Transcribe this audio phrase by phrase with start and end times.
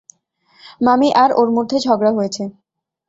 [0.81, 2.43] মামি আর ওর মধ্যে ঝগড়া হয়েছে।